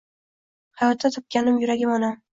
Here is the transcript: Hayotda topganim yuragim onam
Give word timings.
Hayotda 0.81 1.13
topganim 1.19 1.63
yuragim 1.65 1.93
onam 1.99 2.21